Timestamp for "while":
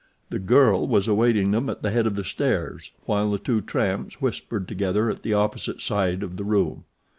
3.05-3.29